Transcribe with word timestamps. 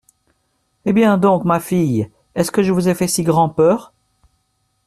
Eh 0.85 0.93
bien, 0.93 1.19
donc, 1.19 1.45
ma 1.45 1.59
fille! 1.59 2.09
est-ce 2.33 2.49
que 2.51 2.63
je 2.63 2.71
vous 2.71 2.91
fais 2.91 3.07
si 3.07 3.21
grand’peur? 3.21 3.93